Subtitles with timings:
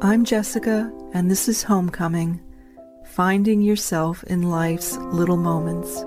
[0.00, 2.40] I'm Jessica, and this is Homecoming
[3.04, 6.04] Finding Yourself in Life's Little Moments.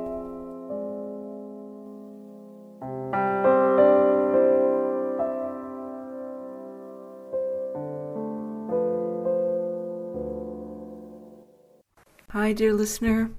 [12.29, 13.29] Hi, dear listener.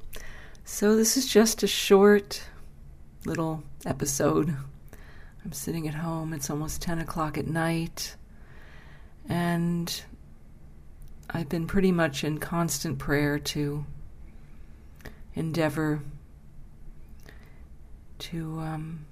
[0.66, 2.42] So, this is just a short
[3.24, 4.54] little episode.
[5.46, 8.16] I'm sitting at home, it's almost 10 o'clock at night,
[9.26, 10.04] and
[11.34, 13.86] I've been pretty much in constant prayer to
[15.34, 16.02] endeavor
[18.18, 19.06] to um,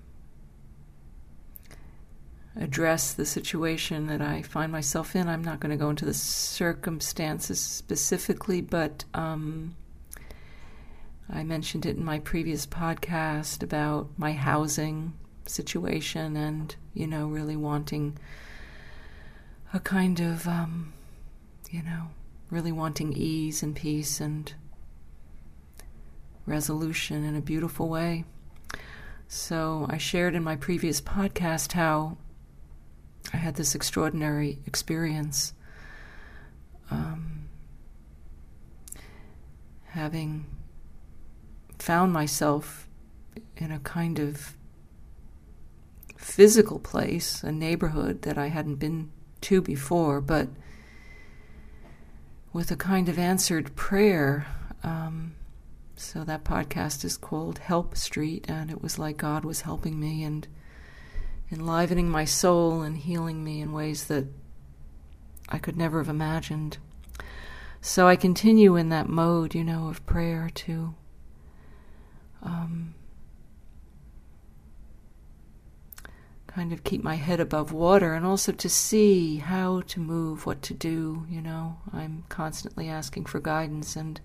[2.56, 5.28] address the situation that I find myself in.
[5.28, 9.74] I'm not going to go into the circumstances specifically, but um,
[11.28, 15.14] I mentioned it in my previous podcast about my housing
[15.46, 18.18] situation and, you know, really wanting
[19.72, 20.92] a kind of, um,
[21.70, 22.08] you know,
[22.50, 24.52] really wanting ease and peace and
[26.44, 28.24] resolution in a beautiful way.
[29.28, 32.16] So I shared in my previous podcast how
[33.32, 35.52] I had this extraordinary experience
[36.90, 37.48] um,
[39.90, 40.46] having
[41.78, 42.88] found myself
[43.56, 44.56] in a kind of
[46.16, 49.12] physical place, a neighborhood that I hadn't been
[49.42, 50.48] to before, but
[52.52, 54.46] with a kind of answered prayer.
[54.82, 55.34] Um,
[55.96, 60.24] so that podcast is called Help Street, and it was like God was helping me
[60.24, 60.48] and
[61.52, 64.26] enlivening my soul and healing me in ways that
[65.48, 66.78] I could never have imagined.
[67.80, 70.94] So I continue in that mode, you know, of prayer to
[72.42, 72.94] um,
[76.50, 80.62] kind of keep my head above water and also to see how to move, what
[80.62, 81.24] to do.
[81.30, 83.94] You know, I'm constantly asking for guidance.
[83.94, 84.20] And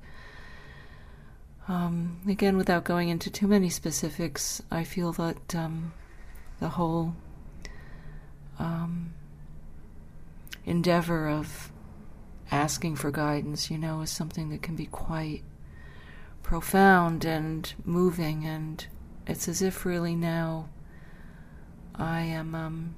[1.67, 5.93] um, again, without going into too many specifics, I feel that um,
[6.59, 7.15] the whole
[8.57, 9.13] um,
[10.65, 11.71] endeavor of
[12.51, 15.43] asking for guidance, you know, is something that can be quite
[16.41, 18.87] profound and moving, and
[19.27, 20.69] it's as if really now
[21.97, 22.95] I am, um,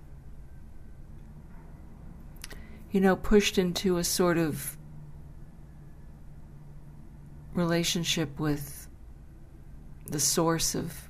[2.92, 4.78] you know, pushed into a sort of
[7.54, 8.88] relationship with
[10.06, 11.10] the source of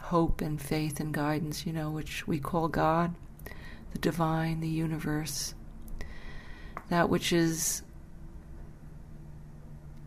[0.00, 3.14] hope and faith and guidance, you know, which we call God,
[3.92, 5.54] the divine, the universe,
[6.88, 7.82] that which is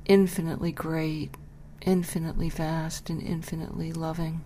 [0.05, 1.35] infinitely great,
[1.81, 4.45] infinitely vast, and infinitely loving,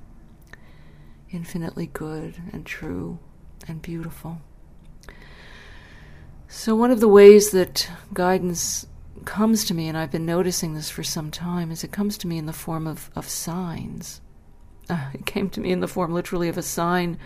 [1.31, 3.19] infinitely good and true
[3.67, 4.41] and beautiful.
[6.47, 8.85] So, one of the ways that guidance
[9.25, 12.27] comes to me, and I've been noticing this for some time, is it comes to
[12.27, 14.21] me in the form of, of signs.
[14.89, 17.17] Uh, it came to me in the form literally of a sign,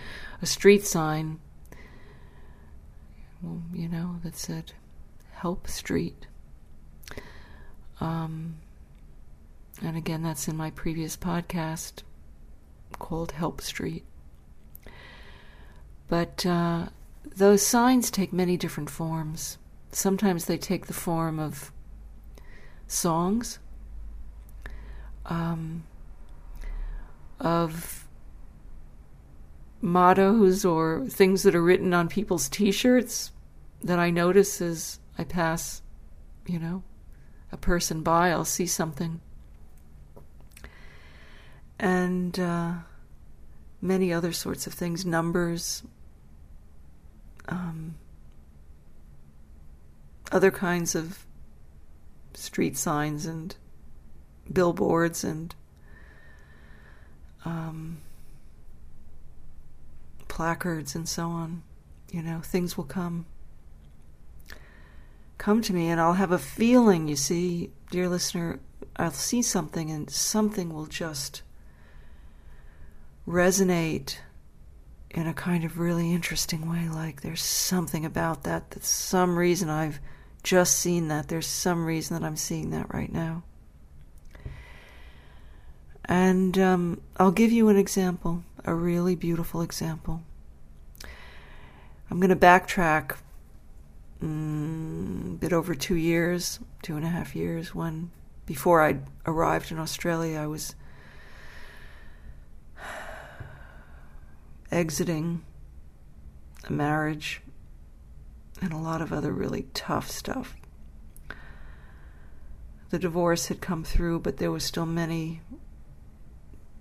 [0.41, 1.39] a street sign,
[3.73, 4.73] you know, that said,
[5.31, 6.27] Help Street.
[7.99, 8.57] Um,
[9.81, 12.03] and again, that's in my previous podcast
[12.99, 14.03] called Help Street.
[16.07, 16.87] But uh,
[17.35, 19.57] those signs take many different forms.
[19.91, 21.71] Sometimes they take the form of
[22.87, 23.59] songs,
[25.25, 25.83] um,
[27.39, 28.07] of
[29.81, 33.31] mottos or things that are written on people's t shirts
[33.83, 35.81] that I notice as I pass,
[36.45, 36.83] you know,
[37.51, 39.21] a person by, I'll see something.
[41.79, 42.73] And uh,
[43.81, 45.83] many other sorts of things, numbers,
[47.47, 47.95] um,
[50.31, 51.25] other kinds of
[52.33, 53.55] street signs and
[54.51, 55.55] billboards and
[57.45, 57.97] um,
[60.27, 61.63] placards and so on.
[62.11, 63.25] You know, things will come
[65.37, 68.59] come to me and I'll have a feeling, you see, dear listener,
[68.95, 71.43] I'll see something and something will just
[73.27, 74.17] resonate
[75.09, 76.89] in a kind of really interesting way.
[76.89, 79.99] Like there's something about that, that some reason I've
[80.43, 81.27] just seen that.
[81.27, 83.43] There's some reason that I'm seeing that right now.
[86.05, 90.21] And um, I'll give you an example, a really beautiful example.
[92.11, 93.17] I'm going to backtrack
[94.23, 98.11] mm, a bit over two years, two and a half years, when
[98.45, 100.75] before I arrived in Australia, I was
[104.75, 105.41] exiting
[106.67, 107.41] a marriage
[108.61, 110.55] and a lot of other really tough stuff.
[112.89, 115.41] The divorce had come through, but there were still many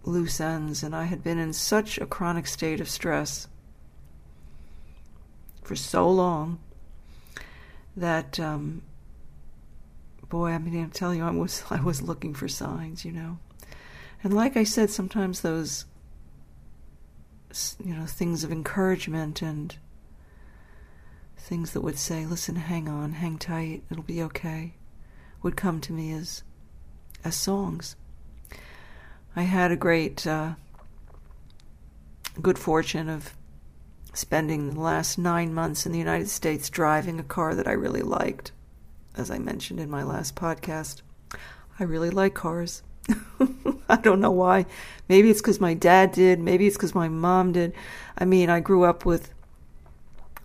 [0.03, 3.49] loose ends, and I had been in such a chronic state of stress
[5.63, 6.59] for so long
[7.97, 8.83] that um,
[10.29, 13.39] boy, I mean, I'm telling you, I was I was looking for signs, you know,
[14.23, 15.87] and like I said, sometimes those
[17.85, 19.77] you know things of encouragement and
[21.37, 24.75] things that would say, "Listen, hang on, hang tight, it'll be okay,"
[25.43, 26.43] would come to me as
[27.25, 27.97] as songs.
[29.37, 30.55] I had a great uh,
[32.41, 33.35] good fortune of
[34.13, 38.03] spending the last nine months in the United States driving a car that I really
[38.03, 38.53] liked.
[39.17, 41.03] As I mentioned in my last podcast,
[41.79, 42.83] I really like cars.
[43.89, 44.67] I don't know why.
[45.09, 46.41] Maybe it's because my dad did.
[46.41, 47.75] Maybe it's because my mom did.
[48.17, 49.33] I mean, I grew up with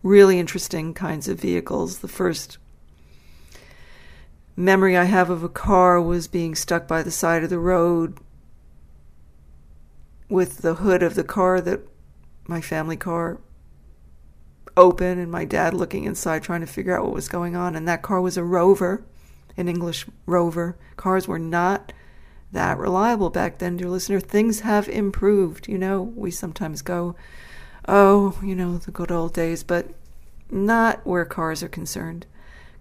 [0.03, 1.99] really interesting kinds of vehicles.
[1.99, 2.57] The first
[4.55, 8.17] memory I have of a car was being stuck by the side of the road
[10.27, 11.81] with the hood of the car that
[12.47, 13.39] my family car
[14.77, 17.75] open and my dad looking inside trying to figure out what was going on.
[17.75, 19.03] And that car was a Rover,
[19.57, 20.77] an English Rover.
[20.95, 21.93] Cars were not
[22.51, 24.19] that reliable back then, dear listener.
[24.19, 25.67] Things have improved.
[25.67, 27.15] You know, we sometimes go,
[27.87, 29.87] oh, you know, the good old days, but
[30.49, 32.25] not where cars are concerned.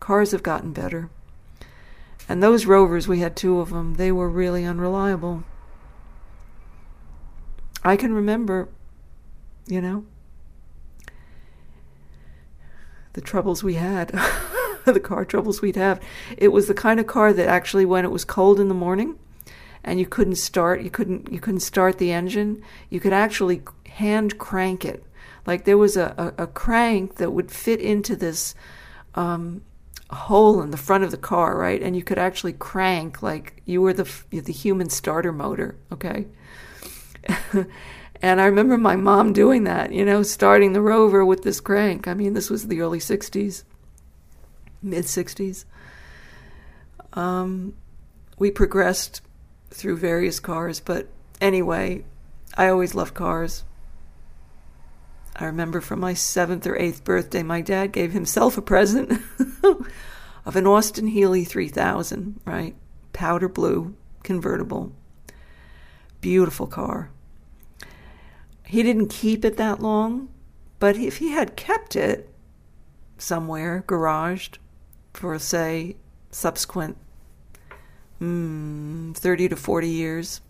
[0.01, 1.11] Cars have gotten better.
[2.29, 5.45] And those Rovers, we had two of them, they were really unreliable.
[7.83, 8.69] I can remember,
[9.67, 10.05] you know,
[13.15, 14.09] the troubles we had,
[14.85, 16.01] the car troubles we'd have.
[16.37, 19.19] It was the kind of car that actually, when it was cold in the morning,
[19.85, 24.39] and you couldn't start, you couldn't you couldn't start the engine, you could actually hand
[24.39, 25.05] crank it.
[25.47, 28.55] Like there was a, a, a crank that would fit into this
[29.15, 29.63] um,
[30.11, 31.83] hole in the front of the car, right?
[31.83, 36.27] And you could actually crank like you were the the human starter motor, okay?
[38.21, 42.09] And I remember my mom doing that, you know, starting the rover with this crank.
[42.09, 43.63] I mean, this was the early 60s,
[44.83, 45.65] mid 60s.
[47.13, 47.75] Um,
[48.39, 49.21] we progressed
[49.71, 51.09] through various cars, but
[51.41, 52.05] anyway,
[52.57, 53.65] I always loved cars.
[55.37, 59.23] I remember from my seventh or eighth birthday, my dad gave himself a present
[60.45, 62.75] of an Austin Healey 3000, right?
[63.13, 63.95] Powder blue,
[64.25, 64.93] convertible.
[66.21, 67.11] Beautiful car.
[68.65, 70.29] He didn't keep it that long,
[70.79, 72.29] but if he had kept it
[73.17, 74.59] somewhere, garaged,
[75.15, 75.97] for say
[76.31, 76.97] subsequent
[78.21, 80.41] mm, 30 to 40 years,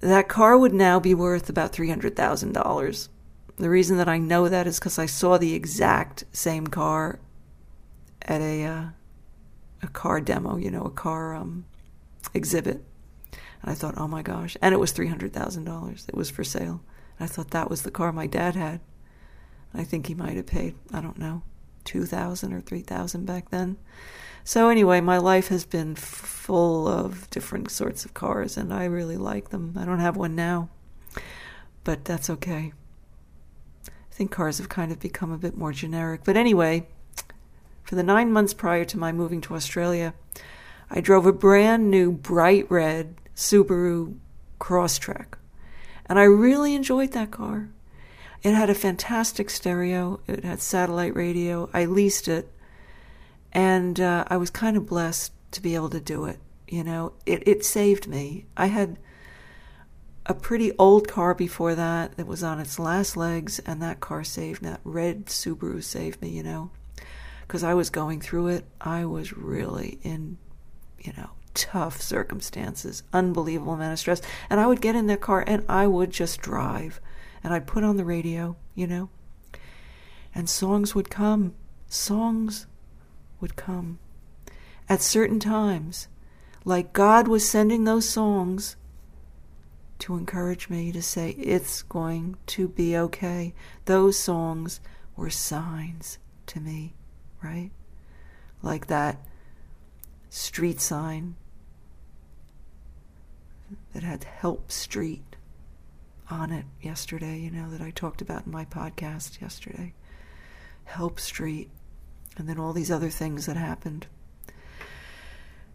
[0.00, 3.08] that car would now be worth about $300,000.
[3.56, 7.18] The reason that I know that is because I saw the exact same car
[8.22, 8.84] at a uh,
[9.82, 11.64] a car demo, you know, a car um,
[12.34, 12.84] exhibit
[13.62, 14.56] and I thought, oh my gosh.
[14.62, 16.08] And it was $300,000.
[16.08, 16.82] It was for sale.
[17.18, 18.80] And I thought that was the car my dad had.
[19.74, 21.42] I think he might have paid, I don't know,
[21.84, 23.76] 2000 or 3000 back then.
[24.44, 29.16] So anyway, my life has been full of different sorts of cars and I really
[29.16, 29.74] like them.
[29.78, 30.68] I don't have one now.
[31.84, 32.72] But that's okay.
[33.86, 36.22] I think cars have kind of become a bit more generic.
[36.24, 36.88] But anyway,
[37.84, 40.14] for the 9 months prior to my moving to Australia,
[40.90, 44.16] I drove a brand new bright red Subaru
[44.58, 45.34] Crosstrek.
[46.06, 47.70] And I really enjoyed that car.
[48.42, 51.70] It had a fantastic stereo, it had satellite radio.
[51.72, 52.52] I leased it,
[53.52, 56.38] and uh, I was kind of blessed to be able to do it.
[56.68, 58.46] You know, it, it saved me.
[58.56, 58.98] I had
[60.26, 64.22] a pretty old car before that that was on its last legs, and that car
[64.22, 66.70] saved that red Subaru saved me, you know,
[67.42, 68.64] because I was going through it.
[68.80, 70.38] I was really in,
[71.00, 74.22] you know, tough circumstances, unbelievable amount of stress.
[74.48, 77.00] And I would get in that car and I would just drive.
[77.42, 79.08] And I'd put on the radio, you know,
[80.34, 81.54] and songs would come.
[81.88, 82.66] Songs
[83.40, 83.98] would come
[84.88, 86.08] at certain times,
[86.64, 88.76] like God was sending those songs
[90.00, 93.54] to encourage me to say, It's going to be okay.
[93.84, 94.80] Those songs
[95.16, 96.94] were signs to me,
[97.42, 97.70] right?
[98.62, 99.24] Like that
[100.28, 101.36] street sign
[103.92, 105.36] that had Help Street
[106.28, 109.94] on it yesterday, you know, that I talked about in my podcast yesterday.
[110.84, 111.70] Help Street,
[112.36, 114.06] and then all these other things that happened.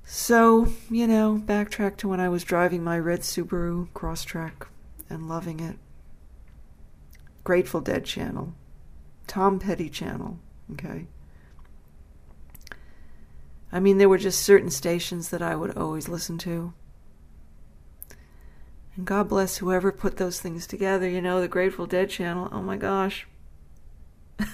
[0.05, 4.67] So, you know, backtrack to when I was driving my red Subaru Crosstrek
[5.09, 5.77] and loving it.
[7.43, 8.53] Grateful Dead channel,
[9.27, 10.39] Tom Petty channel,
[10.74, 11.07] Okay.
[13.71, 16.74] I mean, there were just certain stations that I would always listen to.
[18.95, 21.09] And God bless whoever put those things together.
[21.09, 22.47] You know, the Grateful Dead channel.
[22.51, 23.27] Oh my gosh.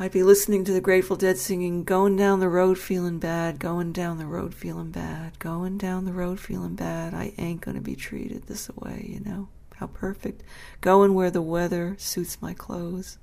[0.00, 3.90] I'd be listening to the Grateful Dead singing, Going down the road feeling bad, going
[3.90, 7.14] down the road feeling bad, going down the road feeling bad.
[7.14, 9.48] I ain't going to be treated this way, you know.
[9.74, 10.44] How perfect.
[10.80, 13.18] Going where the weather suits my clothes.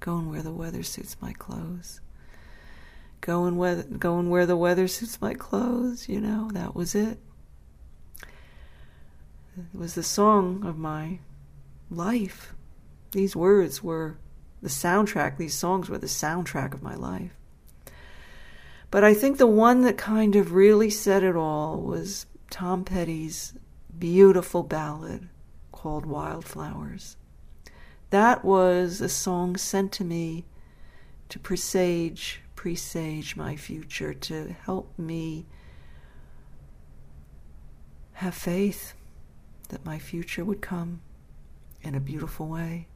[0.00, 2.00] Going where the weather suits my clothes.
[3.20, 7.18] Going where, going where the weather suits my clothes, you know, that was it.
[9.58, 11.18] It was the song of my
[11.90, 12.54] life.
[13.10, 14.16] These words were
[14.62, 17.32] the soundtrack, these songs were the soundtrack of my life.
[18.90, 23.54] But I think the one that kind of really said it all was Tom Petty's
[23.98, 25.28] beautiful ballad
[25.72, 27.16] called Wildflowers.
[28.10, 30.46] That was a song sent to me
[31.28, 35.46] to presage, presage my future, to help me
[38.14, 38.94] have faith
[39.68, 41.02] that my future would come
[41.82, 42.88] in a beautiful way.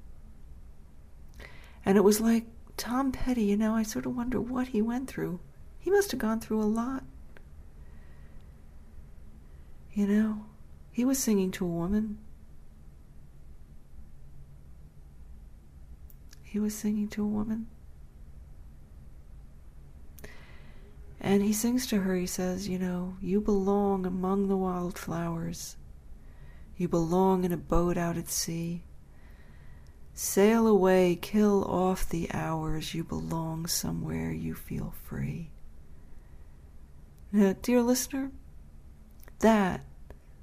[1.85, 2.47] And it was like
[2.77, 5.41] Tom Petty, you know, I sort of wonder what he went through.
[5.79, 7.05] He must have gone through a lot.
[9.93, 10.47] You know,
[10.91, 12.19] he was singing to a woman.
[16.43, 17.67] He was singing to a woman.
[21.21, 25.77] And he sings to her, he says, You know, you belong among the wildflowers.
[26.77, 28.83] You belong in a boat out at sea.
[30.15, 32.95] Sail away, kill off the hours.
[32.95, 35.51] You belong somewhere you feel free.
[37.33, 38.31] Now, dear listener,
[39.39, 39.85] that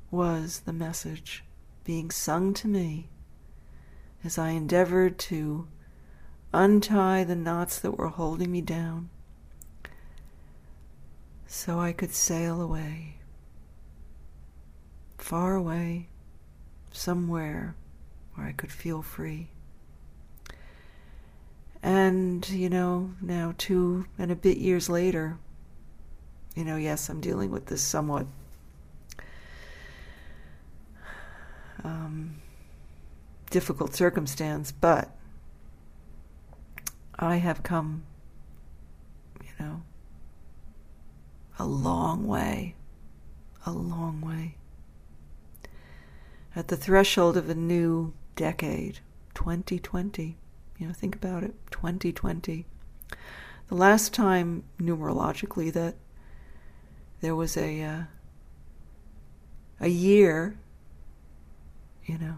[0.10, 1.44] was the message
[1.84, 3.10] being sung to me
[4.24, 5.68] as I endeavored to
[6.52, 9.10] untie the knots that were holding me down
[11.46, 13.18] so I could sail away,
[15.18, 16.10] far away,
[16.92, 17.76] somewhere
[18.34, 19.50] where I could feel free.
[21.82, 25.38] And, you know, now two and a bit years later,
[26.56, 28.28] you know, yes, I'm dealing with this somewhat
[31.84, 32.42] um,
[33.50, 35.16] difficult circumstance, but
[37.18, 38.04] I have come,
[39.42, 39.84] you know,
[41.58, 42.76] a long way,
[43.66, 44.56] a long way.
[46.56, 49.00] At the threshold of a new decade,
[49.34, 50.38] 2020.
[50.80, 52.66] You know, think about it 2020.
[53.68, 55.96] The last time, numerologically, that
[57.22, 58.02] there was a uh,
[59.82, 60.58] a year,
[62.06, 62.38] you know,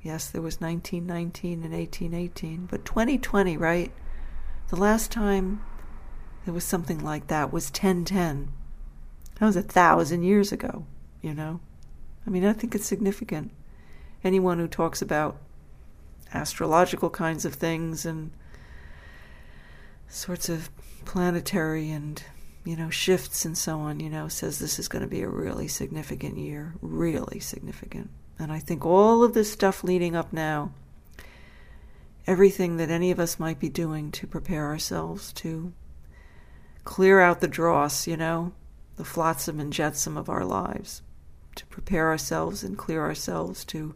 [0.00, 3.92] yes, there was 1919 and 1818, but 2020, right?
[4.68, 5.60] The last time
[6.44, 8.52] there was something like that was 1010.
[9.38, 10.86] That was a thousand years ago,
[11.20, 11.60] you know.
[12.26, 13.50] I mean, I think it's significant.
[14.24, 15.38] Anyone who talks about
[16.34, 18.30] astrological kinds of things and
[20.08, 20.70] sorts of
[21.04, 22.22] planetary and
[22.64, 25.28] you know shifts and so on you know says this is going to be a
[25.28, 28.10] really significant year really significant.
[28.38, 30.72] And i think all of this stuff leading up now
[32.26, 35.72] everything that any of us might be doing to prepare ourselves to
[36.84, 38.52] clear out the dross you know
[38.96, 41.02] the flotsam and jetsam of our lives
[41.54, 43.94] to prepare ourselves and clear ourselves to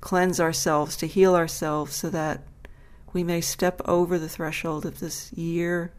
[0.00, 2.42] cleanse ourselves, to heal ourselves, so that
[3.12, 5.92] we may step over the threshold of this year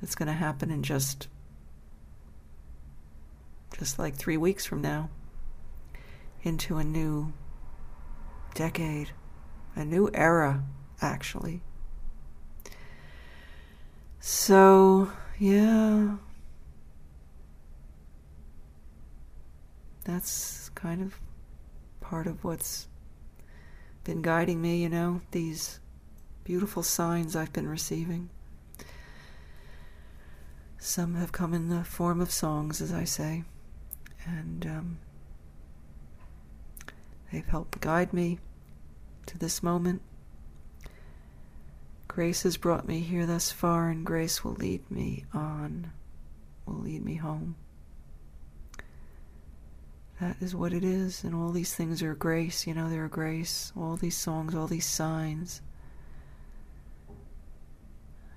[0.00, 1.28] that's going to happen in just
[3.78, 5.08] just like 3 weeks from now
[6.42, 7.32] into a new
[8.54, 9.10] decade,
[9.76, 10.64] a new era
[11.00, 11.62] actually.
[14.18, 16.16] So, yeah.
[20.04, 21.18] That's kind of
[22.10, 22.88] part of what's
[24.02, 25.78] been guiding me, you know, these
[26.42, 28.30] beautiful signs I've been receiving.
[30.76, 33.44] Some have come in the form of songs, as I say,
[34.26, 34.98] and um,
[37.30, 38.40] they've helped guide me
[39.26, 40.02] to this moment.
[42.08, 45.92] Grace has brought me here thus far, and grace will lead me on,
[46.66, 47.54] will lead me home.
[50.20, 53.72] That is what it is, and all these things are grace, you know, they're grace.
[53.74, 55.62] All these songs, all these signs.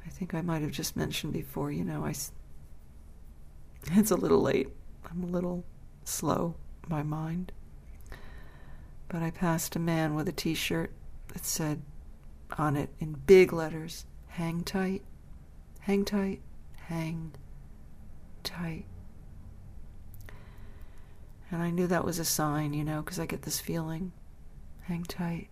[0.05, 2.13] I think I might have just mentioned before, you know, I.
[3.91, 4.69] It's a little late.
[5.11, 5.65] I'm a little
[6.05, 6.55] slow,
[6.87, 7.51] my mind.
[9.09, 10.91] But I passed a man with a t shirt
[11.33, 11.81] that said,
[12.57, 15.03] on it in big letters hang tight,
[15.81, 16.41] hang tight,
[16.75, 17.33] hang
[18.43, 18.85] tight.
[21.53, 24.11] And I knew that was a sign, you know, because I get this feeling
[24.85, 25.49] hang tight.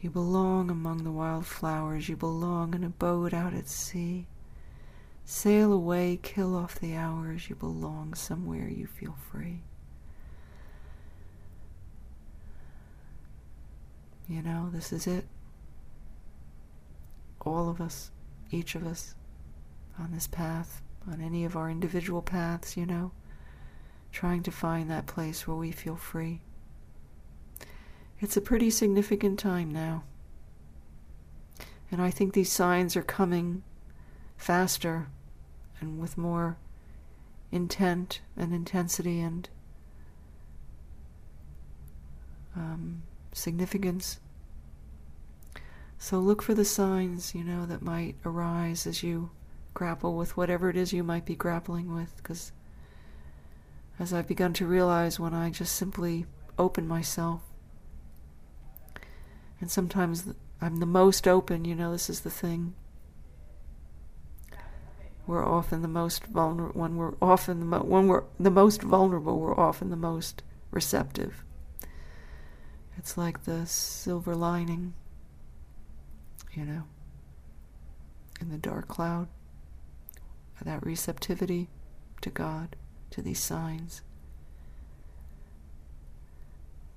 [0.00, 4.26] You belong among the wild flowers, you belong in a boat out at sea.
[5.24, 9.60] Sail away, kill off the hours, you belong somewhere you feel free.
[14.28, 15.26] You know, this is it.
[17.42, 18.10] All of us,
[18.50, 19.14] each of us,
[19.96, 23.12] on this path, on any of our individual paths, you know,
[24.12, 26.40] trying to find that place where we feel free.
[28.20, 30.04] It's a pretty significant time now.
[31.90, 33.62] And I think these signs are coming
[34.36, 35.08] faster
[35.80, 36.56] and with more
[37.50, 39.48] intent and intensity and
[42.54, 43.02] um,
[43.32, 44.20] significance.
[45.98, 49.30] So look for the signs, you know, that might arise as you
[49.74, 52.16] grapple with whatever it is you might be grappling with.
[52.16, 52.52] Because
[53.98, 56.26] as I've begun to realize when I just simply
[56.58, 57.42] open myself,
[59.60, 62.74] and sometimes I'm the most open, you know, this is the thing.
[65.26, 69.38] We're often the most vulnerable when we're often the mo- when we're the most vulnerable,
[69.38, 71.44] we're often the most receptive.
[72.96, 74.94] It's like the silver lining,
[76.52, 76.82] you know,
[78.40, 79.28] in the dark cloud.
[80.62, 81.68] That receptivity
[82.20, 82.76] to God,
[83.10, 84.02] to these signs,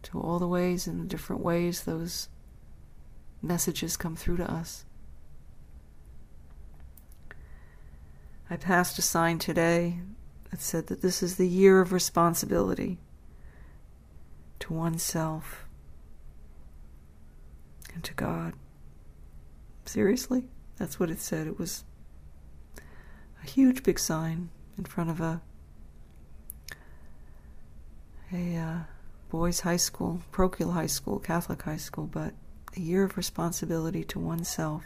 [0.03, 2.27] to all the ways and the different ways those
[3.41, 4.84] messages come through to us.
[8.50, 10.00] I passed a sign today
[10.51, 13.00] that said that this is the year of responsibility
[14.60, 15.65] to oneself
[17.93, 18.53] and to God.
[19.86, 20.43] Seriously?
[20.77, 21.47] That's what it said.
[21.47, 21.86] It was
[23.43, 25.41] a huge big sign in front of a
[28.32, 28.79] a uh,
[29.29, 32.34] boys' high school, parochial high school, Catholic high school, but
[32.75, 34.84] a year of responsibility to oneself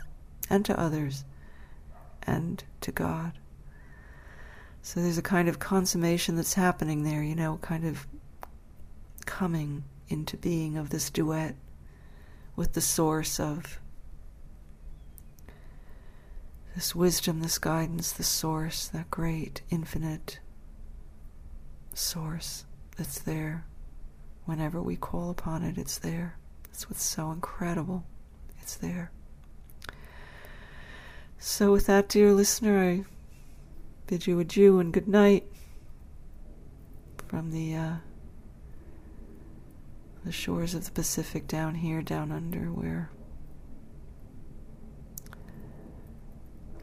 [0.49, 1.23] and to others
[2.23, 3.33] and to God.
[4.81, 8.05] So there's a kind of consummation that's happening there, you know, kind of
[9.25, 11.55] coming into being of this duet
[12.55, 13.79] with the source of
[16.77, 20.37] this wisdom, this guidance, this source, that great infinite
[21.95, 23.65] source that's there.
[24.45, 26.37] Whenever we call upon it, it's there.
[26.65, 28.05] That's what's so incredible.
[28.61, 29.09] It's there.
[31.39, 33.05] So, with that, dear listener, I
[34.05, 35.45] bid you adieu and good night
[37.27, 37.95] from the uh,
[40.23, 43.09] the shores of the Pacific down here, down under, where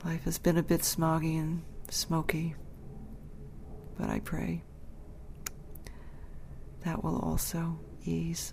[0.05, 2.55] life has been a bit smoggy and smoky.
[3.99, 4.63] But I pray
[6.85, 8.53] that will also ease.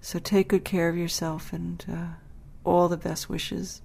[0.00, 2.06] So take good care of yourself and uh,
[2.64, 3.82] all the best wishes.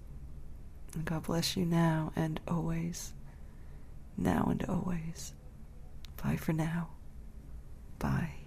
[0.93, 3.13] And God bless you now and always.
[4.17, 5.33] Now and always.
[6.23, 6.89] Bye for now.
[7.99, 8.44] Bye.